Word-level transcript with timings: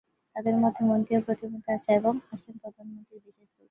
তাঁদের 0.35 0.55
মধ্যে 0.57 0.81
মন্ত্রী 0.89 1.13
ও 1.15 1.25
প্রতিমন্ত্রী 1.27 1.69
আছেন 1.73 1.93
এবং 1.99 2.13
আছেন 2.27 2.53
প্রধানমন্ত্রীর 2.61 3.21
বিশেষ 3.25 3.37
দূত। 3.39 3.49